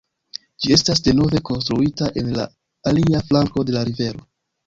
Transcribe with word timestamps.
Ĝi 0.63 0.71
estis 0.77 1.01
denove 1.07 1.41
konstruita 1.49 2.09
en 2.21 2.31
la 2.39 2.47
alia 2.93 3.23
flanko 3.27 3.67
de 3.71 3.77
la 3.79 3.87
rivero. 3.91 4.27